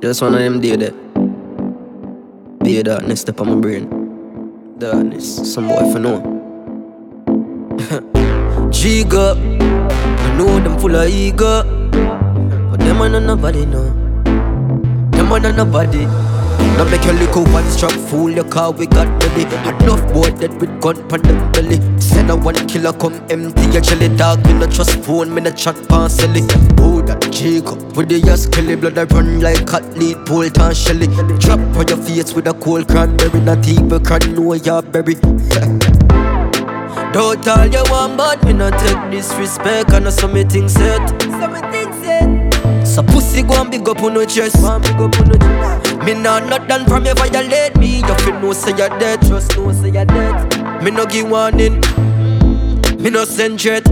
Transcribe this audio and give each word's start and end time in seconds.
Just 0.00 0.22
one 0.22 0.32
of 0.32 0.40
them 0.40 0.60
day 0.60 0.76
there. 0.76 0.96
A 2.64 2.82
darkness 2.82 3.20
step 3.20 3.38
on 3.42 3.48
my 3.52 3.60
brain. 3.60 3.84
Darkness, 4.78 5.52
some 5.52 5.68
boy 5.68 5.92
for 5.92 5.98
know. 5.98 6.20
Giga, 8.72 9.36
I 9.36 10.38
know 10.38 10.58
them 10.60 10.78
full 10.78 10.96
of 10.96 11.06
ego. 11.06 11.64
But 12.70 12.80
them 12.80 12.96
not 13.12 13.22
nobody 13.24 13.66
know. 13.66 13.92
Them 15.12 15.28
not 15.28 15.54
nobody. 15.54 16.06
Now 16.76 16.84
make 16.90 17.04
your 17.04 17.14
look 17.14 17.36
over 17.36 17.62
this 17.62 17.78
truck, 17.78 17.92
fool 17.92 18.30
your 18.30 18.44
car, 18.44 18.70
we 18.72 18.86
got 18.86 19.06
ready. 19.22 19.42
Enough 19.84 20.12
boy 20.12 20.30
dead 20.30 20.60
with 20.60 20.80
gun 20.80 20.96
pon 21.08 21.22
the 21.22 21.34
belly. 21.52 21.78
Send 22.00 22.30
a 22.30 22.36
one 22.36 22.54
killer 22.66 22.92
come 22.92 23.14
empty 23.30 23.66
your 23.72 23.80
jelly 23.80 24.08
dog. 24.16 24.44
Me 24.46 24.54
no 24.54 24.66
trust 24.66 24.98
phone, 25.04 25.34
me 25.34 25.40
no 25.42 25.50
chat 25.50 25.76
parcelly. 25.88 26.42
Oh 26.80 27.00
that 27.02 27.30
Jacob 27.30 27.96
with 27.96 28.08
the 28.08 28.22
ass 28.30 28.46
kelly 28.46 28.76
blood 28.76 28.98
I 28.98 29.04
run 29.04 29.40
like 29.40 29.66
cat 29.66 29.84
lead, 29.98 30.24
bolt 30.24 30.58
and 30.58 30.76
shelly. 30.76 31.06
Drop 31.38 31.60
on 31.76 31.88
your 31.88 31.98
face 31.98 32.32
with 32.32 32.46
a 32.46 32.54
cold 32.54 32.88
cranberry, 32.88 33.40
not 33.40 33.66
even 33.68 34.02
can 34.04 34.34
know 34.34 34.54
your 34.54 34.82
berry. 34.82 35.16
Don't 37.12 37.48
all 37.48 37.66
you 37.66 37.82
want, 37.90 38.16
but 38.16 38.44
me 38.44 38.52
not 38.52 38.78
take 38.78 39.10
disrespect. 39.10 39.92
I 39.92 39.98
know 39.98 40.10
some 40.10 40.32
me 40.32 40.44
things 40.44 40.72
set. 40.74 41.08
Some 41.08 41.18
things 41.18 41.34
said, 41.34 41.72
So 41.72 41.79
pussy 43.42 43.54
go 43.54 43.60
and 43.62 43.70
big 43.70 43.88
up 43.88 44.02
on 44.02 44.14
no 44.14 44.24
chest. 44.24 44.62
want 44.62 44.84
me 44.84 44.96
go 44.96 45.08
put 45.08 45.26
no 45.26 45.34
chest. 45.34 46.04
Me 46.04 46.14
nah 46.14 46.40
not 46.40 46.68
done 46.68 46.86
from 46.86 47.04
you 47.04 47.14
violate 47.14 47.76
me. 47.76 47.98
You 47.98 48.14
feel 48.16 48.40
no 48.40 48.52
say 48.52 48.70
you're 48.76 48.88
dead. 48.98 49.20
Just 49.22 49.56
know 49.56 49.72
say 49.72 49.90
you're 49.90 50.04
dead. 50.04 50.82
Me 50.82 50.90
no 50.90 51.06
give 51.06 51.28
warning. 51.28 51.80
Me 52.98 53.10
no 53.10 53.24
send 53.24 53.60
threat. 53.60 53.84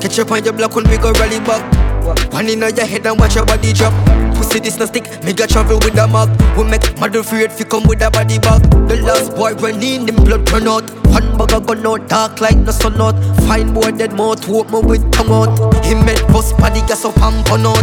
Catch 0.00 0.18
up 0.18 0.30
on 0.30 0.44
your 0.44 0.52
block 0.52 0.74
when 0.74 0.88
we 0.88 0.96
go 0.96 1.12
rally 1.12 1.40
back. 1.40 1.75
One 2.06 2.48
in 2.48 2.60
your 2.60 2.86
head 2.86 3.04
and 3.04 3.18
watch 3.18 3.34
your 3.34 3.44
body 3.44 3.72
drop. 3.72 3.92
Pussy 4.36 4.60
this 4.60 4.78
no 4.78 4.86
stick, 4.86 5.24
me 5.24 5.32
got 5.32 5.48
travel 5.48 5.78
with 5.78 5.98
a 5.98 6.06
mug. 6.06 6.30
We 6.56 6.62
make 6.62 6.98
mother 7.00 7.18
afraid 7.18 7.50
fi 7.50 7.64
come 7.64 7.82
with 7.88 8.00
a 8.00 8.10
body 8.10 8.38
bag. 8.38 8.62
The 8.86 9.02
last 9.02 9.34
boy 9.34 9.54
run 9.54 9.82
in, 9.82 10.06
him 10.08 10.16
blood 10.24 10.48
run 10.52 10.68
out. 10.68 10.88
One 11.06 11.36
bag 11.36 11.52
a 11.52 11.60
gun 11.60 11.84
out, 11.84 12.08
dark 12.08 12.40
like 12.40 12.56
no 12.58 12.70
sun 12.70 13.00
out. 13.00 13.18
Fine 13.48 13.74
boy 13.74 13.90
dead 13.90 14.12
mouth, 14.12 14.44
hope 14.44 14.70
me 14.70 14.80
with 14.82 15.10
tongue 15.10 15.32
out. 15.32 15.84
He 15.84 15.94
made 15.94 16.20
bust 16.28 16.56
body 16.58 16.80
gas 16.82 17.04
up 17.04 17.16
and 17.18 17.44
pun 17.44 17.66
out. 17.66 17.82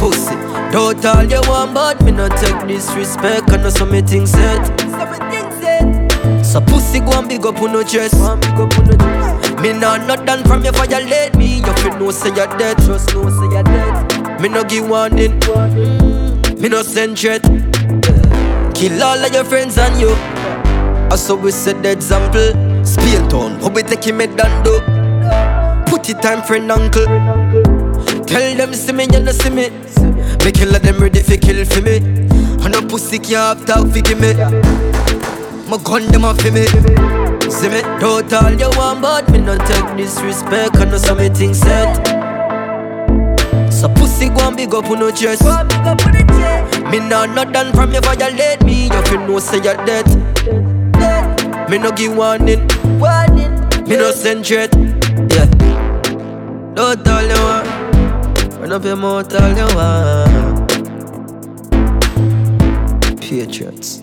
Pussy, 0.00 0.34
don't 0.72 1.04
all 1.04 1.24
you 1.24 1.40
want, 1.46 1.74
but 1.74 2.02
me 2.02 2.10
no 2.10 2.28
take 2.28 2.66
disrespect. 2.66 3.52
I 3.52 3.56
know 3.58 3.70
some 3.70 3.92
me 3.92 4.02
things 4.02 4.32
set. 4.32 4.66
Some 4.80 5.14
things 5.30 5.54
said, 5.62 6.44
So 6.44 6.60
pussy 6.60 6.98
go 6.98 7.12
and 7.12 7.28
big 7.28 7.46
up 7.46 7.62
on 7.62 7.72
no 7.72 7.84
chest. 7.84 8.14
want 8.14 8.44
me 8.44 8.56
go 8.56 8.66
put 8.66 8.86
no 8.86 8.96
chest. 8.96 9.39
Me 9.60 9.74
nah 9.74 9.98
not 9.98 10.24
done 10.24 10.42
from 10.44 10.64
you 10.64 10.72
violate 10.72 11.36
me. 11.36 11.58
You 11.58 11.72
feel 11.74 11.98
no 11.98 12.10
say 12.10 12.28
you're 12.34 12.46
dead. 12.56 12.78
Know 12.88 12.96
say 12.96 13.48
you're 13.52 13.62
dead. 13.62 14.40
Me 14.40 14.48
no 14.48 14.64
give 14.64 14.88
warning. 14.88 15.38
Me 16.58 16.68
no 16.70 16.80
send 16.82 17.18
threat. 17.18 17.42
Kill 18.74 19.02
all 19.02 19.22
of 19.22 19.34
your 19.34 19.44
friends 19.44 19.76
and 19.76 20.00
you. 20.00 20.12
I 21.12 21.16
saw 21.16 21.34
we 21.34 21.50
set 21.50 21.82
the 21.82 21.90
example. 21.90 22.54
Spill 22.84 23.28
town, 23.28 23.60
how 23.60 23.68
we 23.68 23.82
take 23.82 24.04
him 24.04 24.20
head 24.20 24.40
and 24.40 24.64
do. 24.64 24.80
Put 25.90 26.08
it 26.08 26.22
time 26.22 26.42
friend 26.42 26.72
uncle. 26.72 27.04
Tell 28.24 28.56
them 28.56 28.72
see 28.72 28.92
me, 28.92 29.04
you 29.12 29.20
no 29.20 29.32
see 29.32 29.50
me. 29.50 29.68
Me 30.42 30.52
kill 30.52 30.72
them 30.72 30.98
ready 30.98 31.20
fi 31.20 31.36
kill 31.36 31.64
for 31.66 31.82
me. 31.82 31.96
And 31.96 32.72
no 32.72 32.80
pussy 32.88 33.18
can't 33.18 33.58
have 33.58 33.66
talk 33.66 33.88
fi 33.92 34.00
give 34.00 34.18
me. 34.18 34.32
My 35.68 35.76
gun 35.84 36.06
them 36.10 36.24
a 36.24 36.34
fi 36.34 36.50
me. 36.50 37.29
See 37.60 37.68
me, 37.68 37.82
don't 38.00 38.32
all 38.32 38.52
you 38.52 38.70
want, 38.78 39.02
but 39.02 39.30
me 39.30 39.38
no 39.38 39.58
take 39.58 39.94
disrespect. 39.94 40.76
I 40.76 40.84
know 40.86 40.96
some 40.96 41.18
me 41.18 41.28
things 41.28 41.58
set. 41.58 41.94
So 43.70 43.86
pussy 43.90 44.30
go 44.30 44.48
and 44.48 44.56
big 44.56 44.72
up 44.72 44.86
on 44.86 44.98
no 45.00 45.10
chest. 45.10 45.42
Want 45.44 45.68
me 45.68 45.74
go 45.84 45.94
put 45.94 46.14
no 46.14 46.20
chest. 46.38 46.80
Me 46.90 47.00
nah 47.00 47.26
not 47.26 47.52
done 47.52 47.70
from 47.74 47.92
you 47.92 48.00
violate 48.00 48.64
me. 48.64 48.84
You 48.84 49.02
feel 49.02 49.20
no 49.26 49.38
say 49.40 49.56
you're 49.56 49.76
dead. 49.84 50.06
Dead. 50.92 51.68
Me 51.68 51.76
no 51.76 51.92
give 51.92 52.16
warning. 52.16 52.66
Warning. 52.98 53.52
Me 53.86 53.96
no 53.96 54.10
send 54.10 54.46
threat. 54.46 54.74
Yeah. 55.28 55.44
Don't 56.72 57.06
all 57.06 57.22
you 57.22 57.42
want. 57.44 57.68
Run 58.58 58.72
up 58.72 58.84
your 58.84 58.96
mouth 58.96 59.34
all 59.34 59.54
you 59.54 59.68
want. 59.76 60.70
Patriots. 63.20 64.00